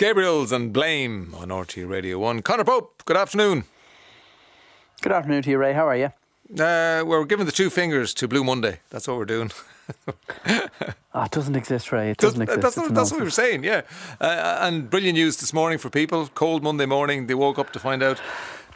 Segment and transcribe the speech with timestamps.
[0.00, 2.40] Gabriels and Blame on RTÉ Radio 1.
[2.40, 3.64] Conor Pope, good afternoon.
[5.02, 5.74] Good afternoon to you, Ray.
[5.74, 6.06] How are you?
[6.58, 8.80] Uh, we're giving the two fingers to Blue Monday.
[8.88, 9.52] That's what we're doing.
[10.08, 10.14] oh,
[11.22, 12.12] it doesn't exist, Ray.
[12.12, 12.62] It doesn't exist.
[12.62, 13.82] That's, what, that's what we were saying, yeah.
[14.18, 16.28] Uh, and brilliant news this morning for people.
[16.28, 18.18] Cold Monday morning, they woke up to find out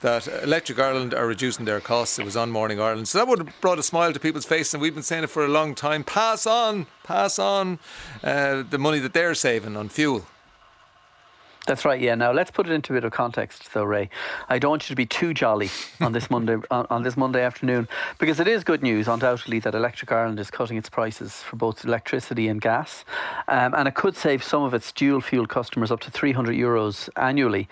[0.03, 2.19] that Electric Ireland are reducing their costs.
[2.19, 3.09] It was on Morning Ireland.
[3.09, 5.31] So that would have brought a smile to people's face, and we've been saying it
[5.31, 6.05] for a long time.
[6.05, 7.79] Pass on, pass on
[8.23, 10.27] uh, the money that they're saving on fuel.
[11.67, 11.99] That's right.
[11.99, 12.15] Yeah.
[12.15, 14.11] Now let's put it into a bit of context, though, Ray.
[14.51, 17.43] I don't want you to be too jolly on this Monday on, on, this Monday
[17.43, 21.57] afternoon because it is good news, undoubtedly, that Electric Ireland is cutting its prices for
[21.57, 23.07] both electricity and gas,
[23.49, 27.09] um, and it could save some of its dual fuel customers up to 300 euros
[27.17, 27.67] annually.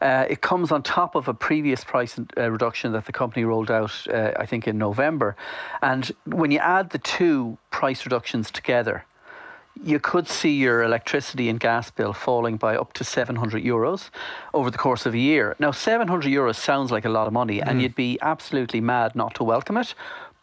[0.00, 3.70] Uh, it comes on top of a previous price uh, reduction that the company rolled
[3.70, 5.36] out, uh, I think, in November.
[5.82, 9.04] And when you add the two price reductions together,
[9.84, 14.10] you could see your electricity and gas bill falling by up to 700 euros
[14.54, 15.56] over the course of a year.
[15.58, 17.64] Now, 700 euros sounds like a lot of money, mm.
[17.66, 19.94] and you'd be absolutely mad not to welcome it.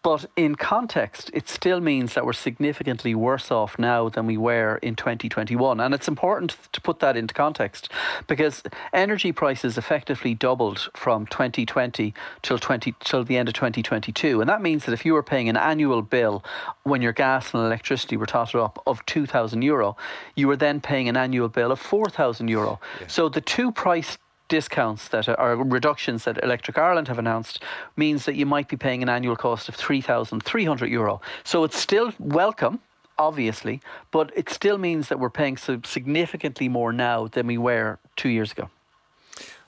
[0.03, 4.75] But in context, it still means that we're significantly worse off now than we were
[4.81, 5.79] in 2021.
[5.79, 7.89] And it's important to put that into context
[8.27, 14.41] because energy prices effectively doubled from 2020 till 20 till the end of 2022.
[14.41, 16.43] And that means that if you were paying an annual bill
[16.83, 19.95] when your gas and electricity were totted up of 2,000 euro,
[20.35, 22.77] you were then paying an annual bill of 4,000 euro.
[22.99, 23.07] Yeah.
[23.07, 27.63] So the two price discounts that are reductions that Electric Ireland have announced
[27.95, 31.21] means that you might be paying an annual cost of 3,300 euro.
[31.43, 32.79] So it's still welcome
[33.17, 38.29] obviously, but it still means that we're paying significantly more now than we were two
[38.29, 38.69] years ago.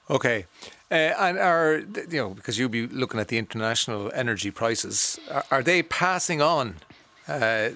[0.09, 0.45] Okay.
[0.91, 5.45] Uh, and are, you know, because you'll be looking at the international energy prices, are,
[5.51, 6.75] are they passing on,
[7.27, 7.69] uh,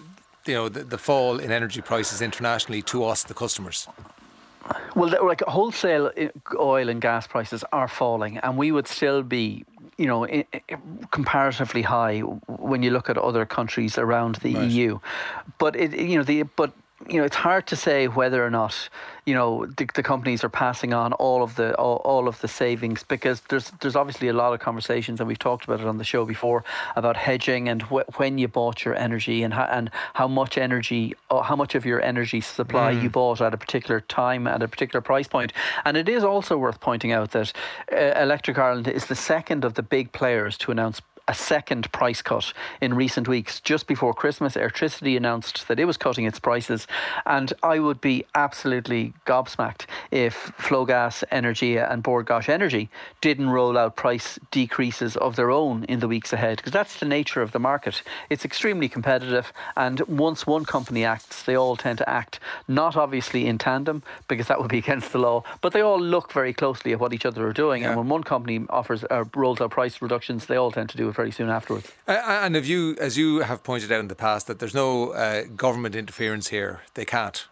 [0.46, 3.88] you know, the, the fall in energy prices internationally to us, the customers?
[5.00, 6.28] Well, like wholesale uh,
[6.60, 9.66] oil and gas prices are falling, and we would still be
[9.98, 10.26] you know,
[11.12, 14.72] comparatively high when you look at other countries around the right.
[14.72, 15.00] EU.
[15.58, 16.72] But it, you know, the but
[17.10, 18.90] you know, it's hard to say whether or not
[19.30, 22.48] you know the, the companies are passing on all of the all, all, of the
[22.48, 26.00] savings because there's there's obviously a lot of conversations and we've talked about it on
[26.00, 26.64] the show before
[26.96, 31.14] about hedging and wh- when you bought your energy and how, and how much energy
[31.30, 33.04] or how much of your energy supply mm.
[33.04, 35.54] you bought at a particular time at a particular price point
[35.86, 37.54] and it is also worth pointing out that
[37.92, 42.24] uh, Electric Ireland is the second of the big players to announce a second price
[42.24, 42.52] cut
[42.82, 43.62] in recent weeks.
[43.62, 46.88] Just before Christmas, Airtricity announced that it was cutting its prices,
[47.28, 52.90] and I would be absolutely gobsmacked if Flogas Energy and Bord Gáis Energy
[53.22, 57.06] didn't roll out price decreases of their own in the weeks ahead, because that's the
[57.06, 58.02] nature of the market.
[58.32, 63.46] It's extremely competitive, and once one company acts, they all tend to act not obviously
[63.46, 66.92] in tandem, because that would be against the law, but they all look very closely
[66.92, 67.84] at what each other are doing.
[67.84, 67.90] Yeah.
[67.90, 71.08] And when one company offers uh, rolls out price reductions, they all tend to do
[71.08, 71.92] it very soon afterwards.
[72.08, 75.12] Uh, and if you, as you have pointed out in the past, that there's no
[75.12, 77.46] uh, government interference here, they can't.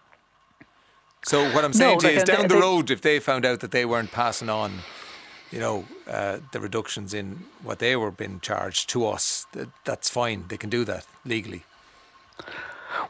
[1.26, 3.44] So what I'm saying no, to you is, down they, the road, if they found
[3.46, 4.72] out that they weren't passing on,
[5.52, 10.10] you know, uh, the reductions in what they were being charged to us, that, that's
[10.10, 10.46] fine.
[10.48, 11.64] They can do that legally.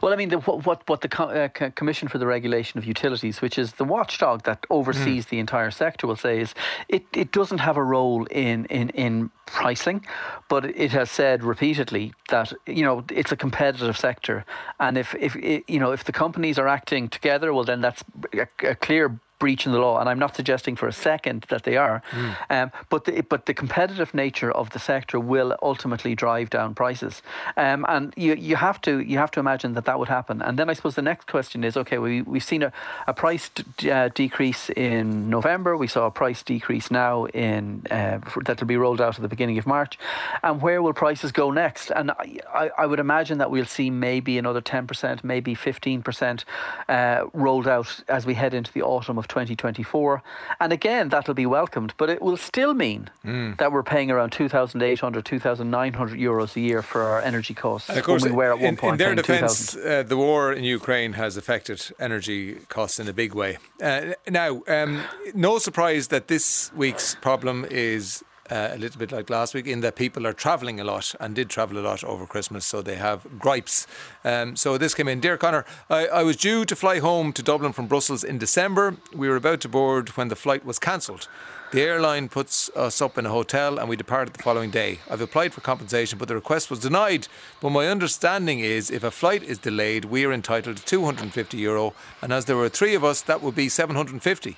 [0.00, 3.58] Well, I mean, the, what what the uh, Commission for the Regulation of Utilities, which
[3.58, 5.28] is the watchdog that oversees mm.
[5.30, 6.54] the entire sector, will say is
[6.88, 10.04] it, it doesn't have a role in, in, in pricing,
[10.48, 14.44] but it has said repeatedly that you know it's a competitive sector,
[14.80, 18.46] and if if you know if the companies are acting together, well, then that's a,
[18.62, 22.02] a clear breaching the law, and I'm not suggesting for a second that they are.
[22.10, 22.36] Mm.
[22.50, 27.22] Um, but the, but the competitive nature of the sector will ultimately drive down prices,
[27.56, 30.42] um, and you you have to you have to imagine that that would happen.
[30.42, 32.72] And then I suppose the next question is: Okay, we we've seen a,
[33.06, 35.76] a price d- uh, decrease in November.
[35.76, 39.28] We saw a price decrease now in uh, that will be rolled out at the
[39.28, 39.98] beginning of March,
[40.42, 41.90] and where will prices go next?
[41.90, 46.44] And I, I would imagine that we'll see maybe another ten percent, maybe fifteen percent
[46.88, 50.22] uh, rolled out as we head into the autumn of 2024.
[50.60, 53.56] And again, that'll be welcomed, but it will still mean mm.
[53.58, 57.88] that we're paying around 2,800, 2,900 euros a year for our energy costs.
[57.88, 60.52] And of course, we were at one in, point in their defence, uh, the war
[60.52, 63.58] in Ukraine has affected energy costs in a big way.
[63.82, 65.02] Uh, now, um,
[65.34, 69.80] no surprise that this week's problem is uh, a little bit like last week in
[69.80, 72.96] that people are travelling a lot and did travel a lot over Christmas, so they
[72.96, 73.86] have gripes.
[74.24, 75.20] Um, so this came in.
[75.20, 78.96] Dear Conor, I, I was due to fly home to Dublin from Brussels in December.
[79.14, 81.28] We were about to board when the flight was cancelled.
[81.70, 85.00] The airline puts us up in a hotel and we departed the following day.
[85.10, 87.28] I've applied for compensation, but the request was denied.
[87.60, 91.92] But my understanding is if a flight is delayed, we are entitled to 250 euro,
[92.22, 94.56] and as there were three of us, that would be 750.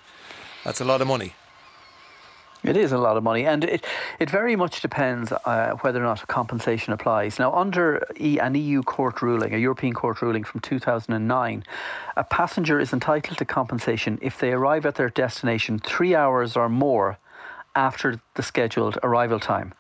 [0.65, 1.35] That's a lot of money.
[2.71, 3.85] It is a lot of money, and it,
[4.21, 7.41] it very much depends uh, whether or not compensation applies.
[7.41, 11.65] Now, under e, an EU court ruling, a European court ruling from 2009,
[12.17, 16.69] a passenger is entitled to compensation if they arrive at their destination three hours or
[16.69, 17.19] more
[17.75, 19.75] after the scheduled arrival time.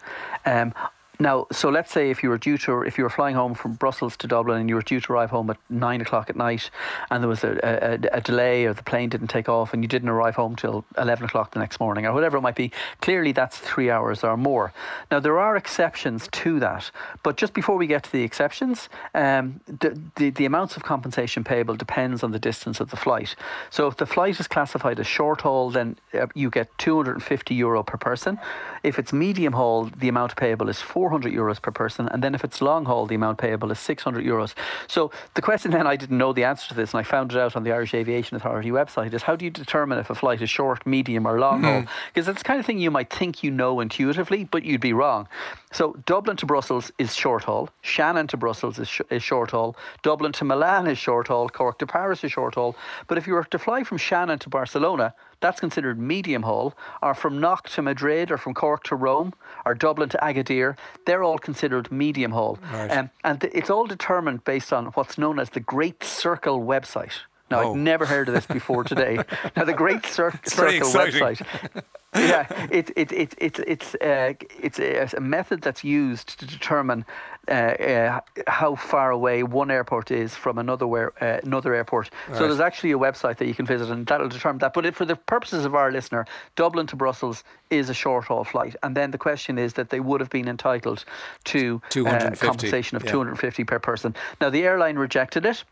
[0.44, 0.74] Um,
[1.20, 3.74] now, so let's say if you were due to, if you were flying home from
[3.74, 6.70] Brussels to Dublin and you were due to arrive home at nine o'clock at night,
[7.10, 9.88] and there was a, a, a, delay or the plane didn't take off and you
[9.88, 12.72] didn't arrive home till eleven o'clock the next morning or whatever it might be,
[13.02, 14.72] clearly that's three hours or more.
[15.10, 16.90] Now there are exceptions to that,
[17.22, 21.44] but just before we get to the exceptions, um, the, the the amounts of compensation
[21.44, 23.36] payable depends on the distance of the flight.
[23.68, 27.12] So if the flight is classified as short haul, then uh, you get two hundred
[27.12, 28.38] and fifty euro per person.
[28.82, 32.08] If it's medium haul, the amount payable is four 400 euros per person.
[32.08, 34.54] And then if it's long haul, the amount payable is 600 euros.
[34.86, 37.38] So the question then, I didn't know the answer to this, and I found it
[37.38, 40.40] out on the Irish Aviation Authority website, is how do you determine if a flight
[40.40, 41.80] is short, medium, or long haul?
[41.80, 42.30] Because mm-hmm.
[42.30, 45.26] it's the kind of thing you might think you know intuitively, but you'd be wrong.
[45.72, 47.68] So Dublin to Brussels is short haul.
[47.82, 49.76] Shannon to Brussels is, sh- is short haul.
[50.02, 51.48] Dublin to Milan is short haul.
[51.48, 52.76] Cork to Paris is short haul.
[53.08, 57.14] But if you were to fly from Shannon to Barcelona, that's considered medium haul, or
[57.14, 59.32] from Knock to Madrid, or from Cork to Rome,
[59.64, 60.76] or Dublin to Agadir,
[61.06, 62.58] they're all considered medium haul.
[62.72, 62.90] Right.
[62.90, 67.12] Um, and th- it's all determined based on what's known as the Great Circle website.
[67.50, 67.70] Now, oh.
[67.70, 69.18] I've never heard of this before today.
[69.56, 71.42] now, the Great Cir- Circle website.
[72.14, 77.04] yeah, it, it, it, it, it's, uh, it's a method that's used to determine
[77.48, 82.10] uh, uh, how far away one airport is from another where, uh, another airport.
[82.32, 84.74] So there's actually a website that you can visit, and that'll determine that.
[84.74, 86.26] But for the purposes of our listener,
[86.56, 90.00] Dublin to Brussels is a short haul flight, and then the question is that they
[90.00, 91.04] would have been entitled
[91.44, 93.12] to uh, compensation of yeah.
[93.12, 94.14] 250 per person.
[94.40, 95.64] Now the airline rejected it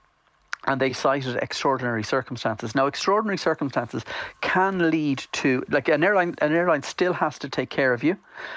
[0.68, 2.74] and they cited extraordinary circumstances.
[2.74, 4.04] Now, extraordinary circumstances
[4.42, 6.34] can lead to like an airline.
[6.42, 8.16] An airline still has to take care of you,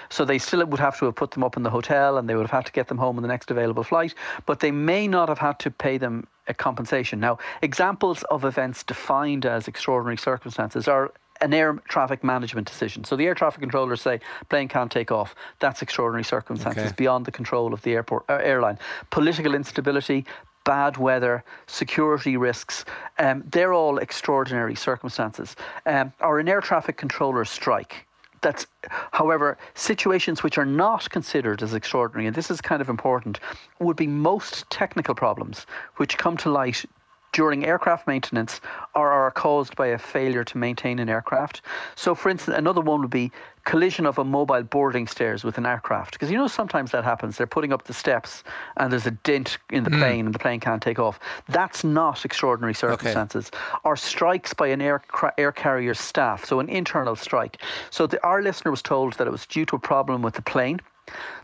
[0.10, 2.36] so they still would have to have put them up in the hotel, and they
[2.36, 4.14] would have had to get them home on the next available flight.
[4.46, 7.20] But they may not have had to pay them a compensation.
[7.20, 13.04] Now, examples of events defined as extraordinary circumstances are an air traffic management decision.
[13.04, 14.20] So the air traffic controllers say
[14.50, 15.36] plane can't take off.
[15.60, 16.96] That's extraordinary circumstances okay.
[16.96, 18.78] beyond the control of the airport uh, airline.
[19.10, 20.26] Political instability,
[20.64, 22.86] bad weather, security risks,
[23.20, 25.56] um, they're all extraordinary circumstances.
[25.86, 28.08] Um, or an air traffic controller strike.
[28.42, 28.66] That's,
[29.12, 33.40] however, situations which are not considered as extraordinary, and this is kind of important,
[33.80, 35.68] would be most technical problems
[35.98, 36.84] which come to light
[37.34, 38.60] during aircraft maintenance
[38.96, 41.62] or are caused by a failure to maintain an aircraft.
[41.96, 43.32] So, for instance, another one would be
[43.64, 46.14] collision of a mobile boarding stairs with an aircraft.
[46.14, 47.38] Because you know sometimes that happens.
[47.38, 48.44] They're putting up the steps
[48.78, 50.00] and there's a dent in the mm.
[50.00, 51.20] plane and the plane can't take off.
[51.48, 53.50] That's not extraordinary circumstances.
[53.54, 53.80] Okay.
[53.84, 55.02] Or strikes by an air,
[55.38, 57.62] air carrier staff, so an internal strike.
[57.92, 60.42] So the, our listener was told that it was due to a problem with the
[60.42, 60.82] plane.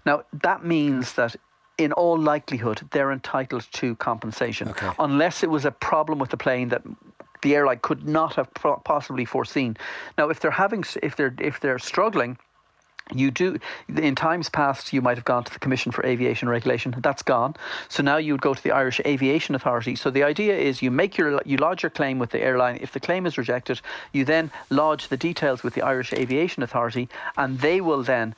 [0.06, 1.36] Now, that means that
[1.78, 4.90] in all likelihood, they're entitled to compensation, okay.
[5.00, 6.82] unless it was a problem with the plane that
[7.42, 8.52] the airline could not have
[8.84, 9.78] possibly foreseen.
[10.18, 12.38] Now, if they're having, if they're if they're struggling,
[13.14, 13.58] you do
[13.96, 16.96] in times past you might have gone to the commission for aviation regulation.
[17.00, 17.56] That's gone.
[17.90, 19.96] So now you would go to the irish aviation authority.
[19.96, 22.80] So the idea is you make your you lodge your claim with the airline.
[22.82, 23.82] If the claim is rejected
[24.12, 27.08] you then lodge the details with the irish aviation authority
[27.38, 28.36] and they will then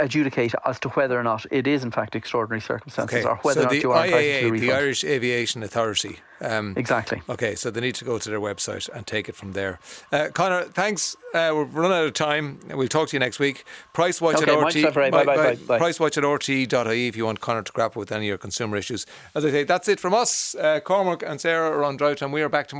[0.00, 3.28] adjudicate as to whether or not it is in fact extraordinary circumstances okay.
[3.28, 6.18] or whether so or not you are IAA, entitled to the Irish Aviation Authority.
[6.40, 7.22] Um, exactly.
[7.28, 9.78] Okay, so they need to go to their website and take it from there.
[10.12, 11.16] Uh, Conor, thanks.
[11.34, 12.60] Uh, we've run out of time.
[12.68, 13.64] We'll talk to you next week.
[13.92, 14.94] Price watch okay, at RT.
[14.94, 18.12] Bye, bye, bye, bye, Price watch at RT.ie if you want Conor to grapple with
[18.12, 19.06] any of your consumer issues.
[19.34, 20.54] As I say, that's it from us.
[20.54, 22.74] Uh, Cormac and Sarah are on drought, and We are back tomorrow.